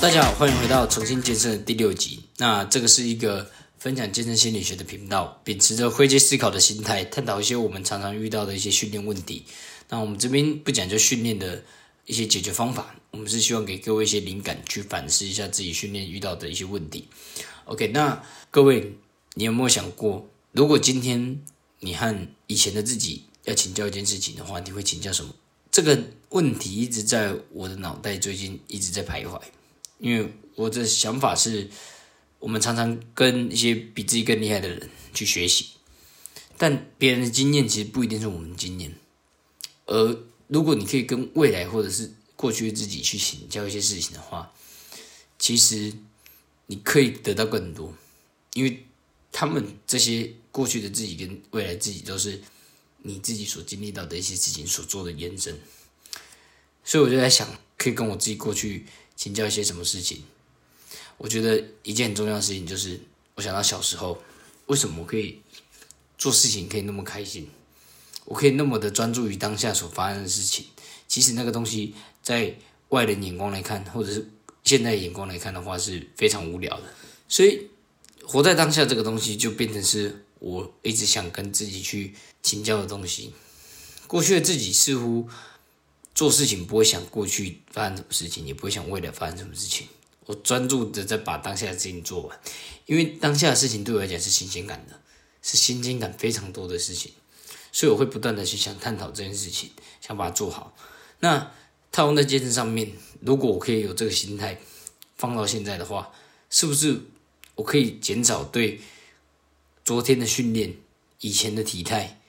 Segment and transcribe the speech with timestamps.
[0.00, 2.20] 大家好，欢迎回到重新健身的第六集。
[2.38, 9.44] 那这个是一个分享健身心理学的频道，秉持着灰阶思考的心态，探讨一些我们常常遇到的一些训练问题。
[9.90, 11.62] 那我们这边不讲究训练的
[12.06, 17.06] 一些解决方法，我们是希望给各位一些灵感，去反思一下自己训练遇到的一些问题。
[17.66, 18.94] OK，那各位，
[19.34, 21.42] 你有没有想过，如果今天
[21.80, 25.34] 你和以前的自己要请教一件事情的话，你会请教什么？
[25.70, 29.38] 这个问题一直在我的脑袋最近一直在徘徊。
[30.00, 31.68] 因为我的想法是，
[32.38, 35.66] 我们常常跟一些比自己更厉害的人去学习，
[36.56, 38.94] 但别人的经验其实不一定是我们的经验。
[39.84, 44.50] 而如果你可以跟未来或者是过去的自己去请教一些事情的话，
[45.38, 45.92] 其实
[46.66, 47.94] 你可以得到更多，
[48.54, 48.86] 因为
[49.30, 52.40] 他们这些过去的自己跟未来自己都是
[53.02, 55.58] 你自己所经历到的一些事情所做的延伸。
[56.82, 58.86] 所以我就在想，可以跟我自己过去。
[59.20, 60.22] 请教一些什么事情？
[61.18, 62.98] 我觉得一件很重要的事情就是，
[63.34, 64.18] 我想到小时候，
[64.64, 65.42] 为什么我可以
[66.16, 67.46] 做事情可以那么开心？
[68.24, 70.64] 我可以那么的专注于当下所发生的事情。
[71.06, 72.56] 其实那个东西在
[72.88, 74.26] 外人眼光来看，或者是
[74.64, 76.84] 现在眼光来看的话，是非常无聊的。
[77.28, 77.68] 所以
[78.22, 83.34] 活在当下这个东西，就变成是我一直想跟自己去请教的东西。
[84.06, 85.28] 过去的自己似乎。
[86.20, 89.86] 做事情不会想过去发生什么事情，也不会想未来发生什么事情。
[90.26, 92.38] 我专注的在把当下的事情做完，
[92.84, 95.00] 因为当下的事情对我来讲是新鲜感的，
[95.40, 97.10] 是新鲜感非常多的事情，
[97.72, 99.70] 所以我会不断的去想探讨这件事情，
[100.02, 100.76] 想把它做好。
[101.20, 101.50] 那
[101.90, 104.60] 套用在健身上面，如果我可以有这个心态
[105.16, 106.12] 放到现在的话，
[106.50, 107.00] 是不是
[107.54, 108.78] 我可以减少对
[109.86, 110.76] 昨天的训练、
[111.20, 112.20] 以前的体态、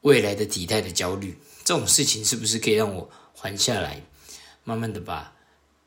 [0.00, 1.36] 未来的体态的焦虑？
[1.62, 4.02] 这种事情是不是可以让我缓下来，
[4.64, 5.32] 慢慢的把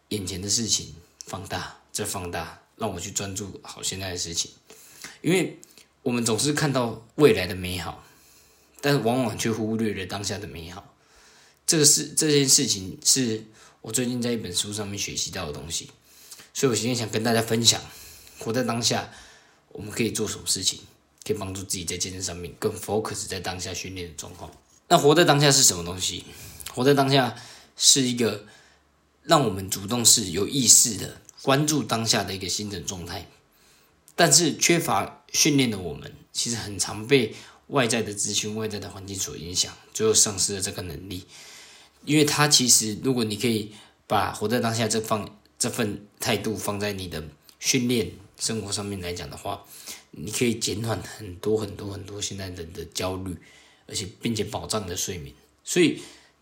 [0.09, 0.93] 眼前的事情
[1.25, 4.51] 放大，再放大，让我去专注好现在的事情？
[5.21, 5.57] 因为
[6.03, 8.03] 我们总是看到未来的美好，
[8.79, 10.93] 但是往往却忽略了当下的美好。
[11.65, 13.43] 这个事这件事情是
[13.81, 15.89] 我最近在一本书上面学习到的东西，
[16.53, 17.81] 所以我今天想跟大家分享，
[18.37, 19.11] 活在当下，
[19.69, 20.79] 我们可以做什么事情，
[21.25, 24.51] 可以帮助自己在健身上面更 focus 在当下训练的状况。
[24.87, 26.25] 那活在当下是什么东西？
[26.73, 27.35] 活在当下
[27.75, 28.45] 是一个
[29.23, 33.27] 让我们主动是有意识的关注当下的一个心整状态。
[34.15, 37.33] 但是缺乏训练的我们，其实很常被
[37.67, 41.25] 外在的资讯、外在的环境所影响，最后丧失了这个能力。
[42.05, 43.71] 因为它其实，如果你可以
[44.07, 47.23] 把活在当下这放这份态度放在你的
[47.59, 49.63] 训练生活上面来讲的话，
[50.11, 53.35] 你可以减缓很多很多很多现在人的焦虑。
[53.87, 55.33] 而且，并且保障你的睡眠。
[55.63, 55.99] 所以，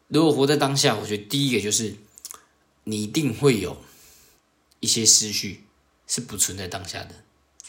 [0.07, 1.95] 如果活在当下，我觉得第一个就是，
[2.85, 3.83] 你一定会有
[4.79, 5.63] 一些思绪
[6.07, 7.23] 是不存在当下的。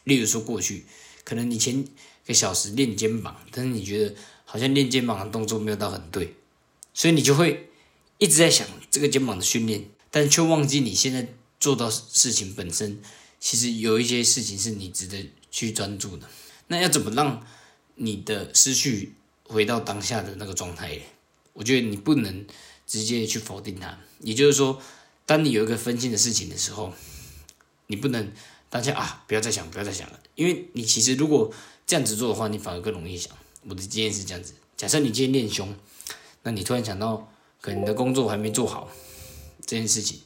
[0.04, 0.84] 例如说，过去
[1.24, 1.88] 可能你前一
[2.26, 6.34] 个小时练肩膀，但是你觉得好像练肩膀的动作没有到很对，
[6.94, 7.70] 所以你就会
[8.18, 11.28] 一直在想这个肩膀的训练，但却忘记你现在
[11.58, 13.00] 做到事情本身，
[13.40, 16.28] 其实有一些事情是你值得去专注的。
[16.68, 17.46] 那要怎么让
[17.96, 19.14] 你的思绪？
[19.50, 21.00] 回到当下的那个状态，
[21.58, 22.46] 我觉得你不能
[22.86, 23.98] 直接去否定它。
[24.20, 24.80] 也就是说，
[25.26, 26.92] 当你有一个分心的事情的时候，
[27.88, 28.32] 你不能
[28.70, 30.20] 当下啊，不要再想，不要再想了。
[30.36, 31.52] 因为你其实如果
[31.84, 33.36] 这样子做的话，你反而更容易想。
[33.68, 35.74] 我的经验是这样子：假设你今天练胸，
[36.44, 38.88] 那你突然想到，可能你的工作还没做好
[39.66, 40.20] 这件事情，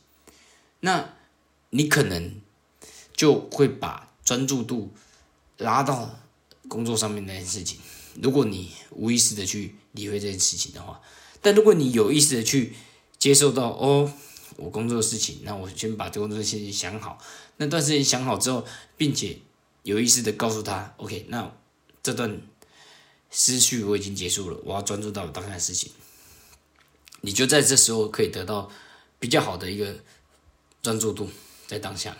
[0.80, 1.14] 那
[1.70, 2.34] 你可能
[3.16, 4.92] 就会把专注度
[5.56, 6.18] 拉到
[6.68, 7.78] 工作上面那件事情。
[8.20, 11.00] 如果你无意识的去理会这件事情的话，
[11.42, 12.72] 但如果你有意识的去
[13.18, 14.10] 接受到哦，
[14.56, 17.18] 我工作的事情，那我先把这工作事情想好，
[17.58, 18.64] 那段时间想好之后，
[18.96, 19.36] 并且
[19.82, 21.54] 有意识的告诉他，OK，那
[22.02, 22.40] 这段
[23.30, 25.90] 思绪我已经结束了，我要专注到当下的事情，
[27.20, 28.70] 你就在这时候可以得到
[29.18, 29.96] 比较好的一个
[30.80, 31.28] 专注度
[31.66, 32.16] 在当下，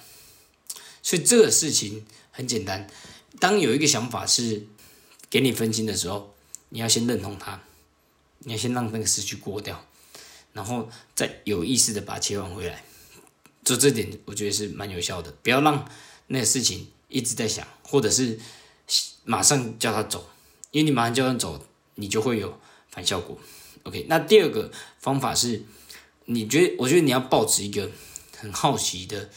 [1.03, 2.87] 所以这个事情很简单，
[3.39, 4.67] 当有一个想法是。
[5.31, 6.35] 给你分心的时候，
[6.69, 7.59] 你要先认同它，
[8.45, 9.85] 你要先让那个思绪过掉，
[10.53, 12.85] 然后再有意识的把它切换回来。
[13.65, 15.33] 就这点，我觉得是蛮有效的。
[15.43, 15.89] 不要让
[16.27, 18.39] 那个事情一直在想，或者是
[19.25, 20.29] 马上叫他走，
[20.71, 22.59] 因为你马上叫他走，你就会有
[22.91, 23.39] 反效果。
[23.85, 25.63] OK，那第二个方法是，
[26.25, 27.91] 你觉得，我觉得你要保持一个
[28.37, 29.31] 很好奇的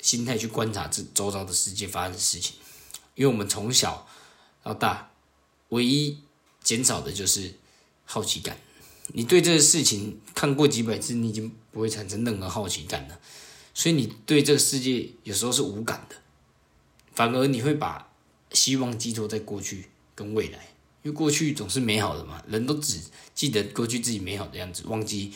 [0.00, 2.54] 心态去观察这周遭的世界发生的事情，
[3.14, 4.06] 因为我们从小
[4.62, 5.08] 到大。
[5.70, 6.18] 唯一
[6.64, 7.54] 减少的就是
[8.12, 8.58] 好奇感。
[9.12, 13.20] 你对这个事情看过几百次，你已经不会产生任何好奇感了。
[13.72, 16.16] 所以你对这个世界有时候是无感的，
[17.14, 18.10] 反而你会把
[18.50, 19.86] 希望寄托在过去
[20.16, 20.58] 跟未来，
[21.04, 23.00] 因为过去总是美好的嘛，人都只
[23.32, 25.32] 记得过去自己美好的样子，忘记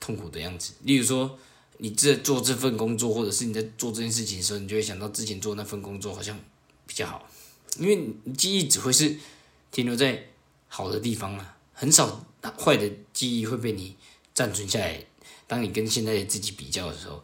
[0.00, 0.72] 痛苦的样子。
[0.84, 1.38] 例如说，
[1.76, 6.38] 你这做这份工作，或者是你在做这件事情的时候，你就会想到之前做那份工作好像
[6.86, 7.30] 比较好，
[7.78, 9.14] 因为记忆只会是
[9.70, 10.26] 停留在
[10.68, 12.26] 好的地方啊，很少
[12.58, 13.94] 坏的记忆会被你
[14.34, 15.04] 暂存下来。
[15.46, 17.22] 当你跟现在的自己比较的时候，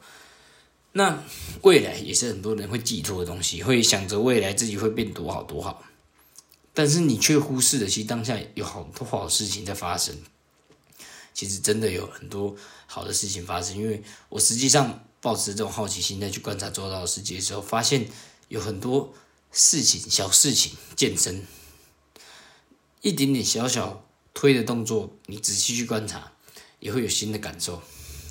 [0.92, 1.24] 那
[1.62, 5.82] 未来也是很多人会寄托的东西，会想着未来自己会变多好多好，
[6.72, 10.16] 但是你却忽视了，其实当下有好多好事情在发生。
[11.34, 12.54] 其实真的有很多
[12.86, 18.08] 好的事情发生，因为我实际上保持这种好奇心在去观察周遭的世界的时候，发现
[18.46, 19.12] 有很多
[19.50, 21.44] 事情、小事情，健身
[23.02, 26.32] 一点点小小推的动作，你仔细去观察，
[26.80, 27.80] 也会有新的感受。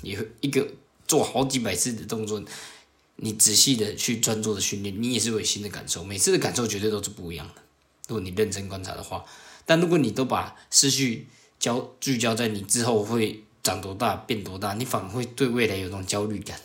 [0.02, 0.68] 也会一个
[1.08, 2.44] 做好几百次的动作，
[3.16, 6.04] 你仔细的去专注的训练，你也是有新的感受。
[6.04, 7.62] 每次的感受绝对都是不一样的。
[8.06, 9.24] 如果你认真观察的话，
[9.64, 11.26] 但如果你都把思绪
[11.58, 16.60] 焦聚焦在你之后会长多大、变多大，你反而会对未来有种焦虑感，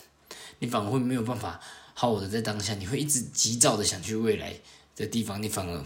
[0.58, 1.58] 你反而会没有办法
[1.94, 4.60] 好好的在当下，你会一直急躁的想去未来
[4.96, 5.82] 的地方，你反而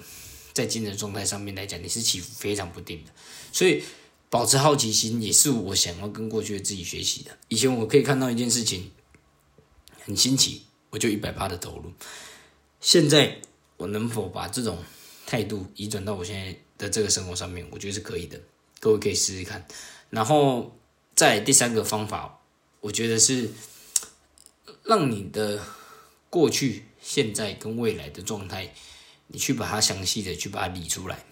[0.54, 3.10] 在精神状态上面来讲，你是起伏非常不定的，
[3.52, 3.82] 所以。
[4.30, 7.30] 保持好奇心也是我想要跟过去的自己学习的。
[7.46, 8.90] 以前我可以看到一件事情
[10.02, 11.92] 很新奇，我就一百八的投入。
[12.80, 13.40] 现在
[13.76, 14.82] 我能否把这种
[15.24, 17.64] 态度移转到我现在的这个生活上面？
[17.70, 18.40] 我觉得是可以的。
[18.80, 19.64] 各位可以试试看。
[20.10, 20.76] 然后
[21.14, 22.40] 在第三个方法，
[22.80, 23.48] 我觉得是
[24.82, 25.62] 让你的
[26.28, 28.74] 过去、现在跟未来的状态，
[29.28, 31.24] 你去把它详细的去把它理出来。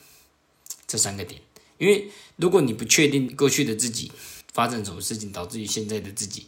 [0.86, 1.40] 这三个点。
[1.78, 4.12] 因为如果你不确定过去的自己
[4.52, 6.46] 发生什么事情，导致于现在的自己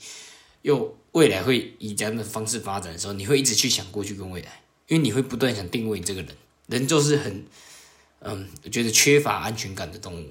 [0.63, 6.37] 又未来会以这样的方式发展的时候，你会一直去想过去跟未来，因为你会不断想定位你这个人。
[6.67, 7.45] 人就是很，
[8.21, 10.29] 嗯，我觉得缺乏安全感的动物。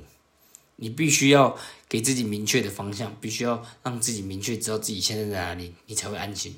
[0.77, 1.55] 你必须要
[1.87, 6.55] 给自己明确的方向，必须要让自己明确知道自己现在在哪里，你才会安心。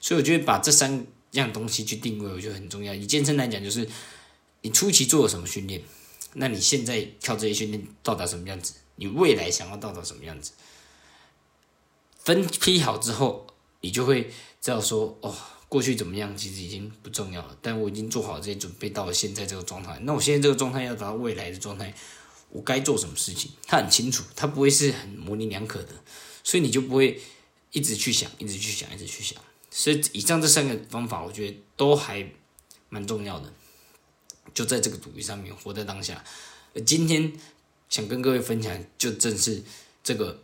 [0.00, 2.94] 所以我觉得把这三样东西去定位，我觉得很重要。
[2.94, 3.88] 以健身来讲，就是
[4.62, 5.82] 你初期做了什么训练。
[6.34, 8.74] 那你现在靠这些训练到达什么样子？
[8.96, 10.52] 你未来想要到达什么样子？
[12.18, 13.46] 分批好之后，
[13.80, 14.30] 你就会
[14.60, 15.34] 知道说，哦，
[15.68, 17.56] 过去怎么样其实已经不重要了。
[17.62, 19.98] 但我已经做好这些准备，到了现在这个状态。
[20.02, 21.94] 那我现在这个状态要达到未来的状态，
[22.50, 23.52] 我该做什么事情？
[23.66, 25.94] 他很清楚，他不会是很模棱两可的，
[26.44, 27.20] 所以你就不会
[27.72, 29.40] 一直去想，一直去想，一直去想。
[29.76, 32.26] 所以以上这三个方法，我觉得都还
[32.88, 33.52] 蛮重要的。
[34.54, 36.24] 就在这个主题上面，活在当下。
[36.86, 37.30] 今天
[37.90, 39.62] 想跟各位分享，就正是
[40.02, 40.40] 这个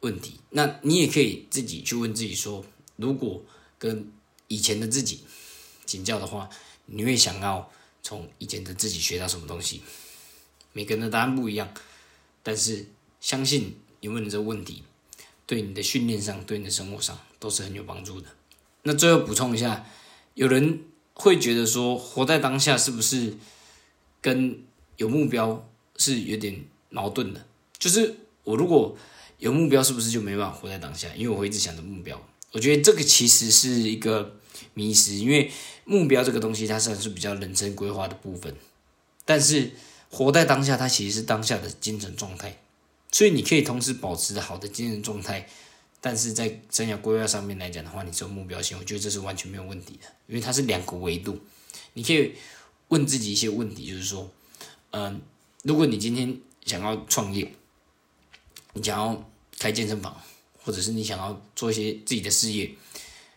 [0.00, 0.40] 问题。
[0.48, 2.64] 那你也可以自己去问自己说：
[2.96, 3.42] 如果
[3.78, 4.10] 跟
[4.48, 5.20] 以前的自己
[5.84, 6.48] 请教的话，
[6.86, 7.70] 你会想要
[8.02, 9.82] 从以前的自己学到什么东西？
[10.72, 11.70] 每个人的答案不一样，
[12.42, 12.86] 但是
[13.20, 14.82] 相信你问的这个问题，
[15.44, 18.28] 对你的训练上，对你的生活上都是很有帮助的。
[18.82, 19.86] 那最后补充一下，
[20.34, 20.80] 有人。
[21.14, 23.36] 会觉得说活在当下是不是
[24.22, 24.58] 跟
[24.96, 25.68] 有目标
[25.98, 27.46] 是有点矛盾的？
[27.78, 28.96] 就是我如果
[29.38, 31.08] 有目标，是不是就没办法活在当下？
[31.14, 32.20] 因为我会一直想着目标。
[32.52, 34.36] 我觉得这个其实是一个
[34.72, 35.52] 迷失，因为
[35.84, 38.56] 目标这个东西它算是比较人生规划的部分，
[39.26, 39.72] 但是
[40.10, 42.58] 活在当下，它其实是当下的精神状态。
[43.12, 45.46] 所以你可以同时保持好的精神状态。
[46.04, 51.40] 但是在生涯规划上面来讲的话，你做目标性，我觉得这是完全没有问题的，因为它是两个维度。
[51.92, 52.34] 你可以
[52.88, 54.28] 问自己一些问题，就是说，
[54.90, 55.20] 嗯，
[55.62, 57.54] 如果你今天想要创业，
[58.72, 59.30] 你想要
[59.60, 60.20] 开健身房，
[60.64, 62.74] 或者是你想要做一些自己的事业，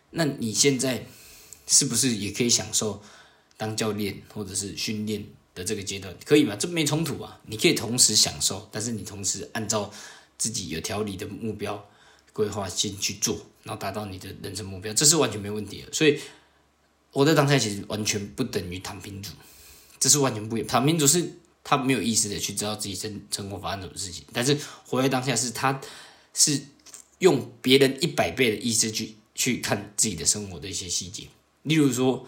[0.09, 1.05] 那你现在
[1.67, 2.99] 是不是也可以享受
[3.57, 6.17] 当教练或者是训练的这个阶段？
[6.25, 6.55] 可以吗？
[6.55, 9.93] 这没冲突啊，你可以同时享受，但是你同时按照
[10.39, 11.87] 自己有条理的目标。
[12.35, 15.93] 规划先去做，然后达到你的人生目标，这是完全没问题的。
[15.93, 16.19] 所以
[17.11, 19.31] 活在当下其实完全不等于躺平族，
[19.97, 20.67] 这是完全不一样。
[20.67, 21.31] 躺平族是
[21.63, 25.79] 他没有意识的去知道自己生生活发生什么事情，但是活在当下是他
[26.33, 26.61] 是
[27.19, 31.27] 用别人一百倍的意识去去看自己的生活的一些细节。
[31.63, 32.27] 例如说，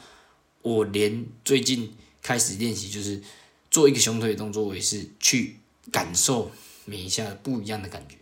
[0.62, 3.22] 我连最近开始练习，就是
[3.70, 5.58] 做一个胸推动作，我也是去
[5.92, 6.50] 感受
[6.86, 8.16] 每一下不一样的感觉。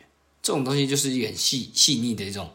[0.46, 2.54] 这种东西就是一个很细细腻的一种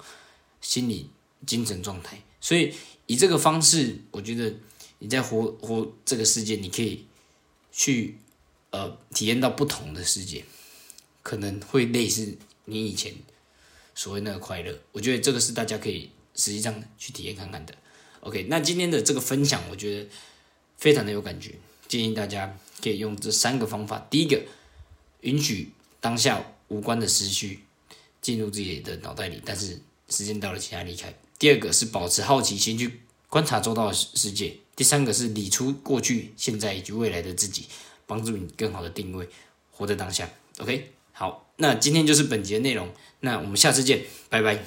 [0.61, 1.11] 心理
[1.45, 2.73] 精神状态，所以
[3.07, 4.55] 以这个方式，我觉得
[5.01, 7.05] 你在活活这个世界，你可以
[7.73, 8.17] 去
[8.71, 10.45] 呃体验到不同的世界，
[11.25, 13.13] 可能会类似你以前
[13.97, 14.79] 所谓那个快乐。
[14.93, 17.75] 我觉得这个是大家可以实际上去体验看看的。
[18.21, 20.09] OK，那今天的这个分享，我觉得
[20.77, 21.57] 非常的有感觉，
[21.89, 24.07] 建议大家可以用这三个方法。
[24.09, 24.41] 第一个，
[25.23, 27.65] 允许当下无关的思绪
[28.21, 31.12] 进入自己的脑袋里，但是时间到了，请他离开。
[31.39, 34.57] 第二个是保持好奇心去观察周到的世界。
[34.77, 37.67] 第三个是理出过去、现在以及未来的自己，
[38.07, 39.29] 帮助你更好的定位，
[39.71, 40.29] 活在当下。
[40.59, 42.89] OK，好，那今天就是本节内容，
[43.21, 44.65] 那我们下次见，拜拜。